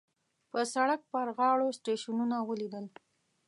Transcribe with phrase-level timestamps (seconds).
[0.51, 2.85] په سړک په غاړو سټیشنونه وليدل.